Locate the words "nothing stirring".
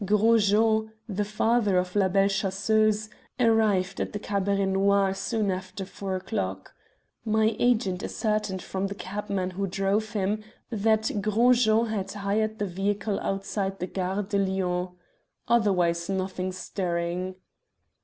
16.09-17.35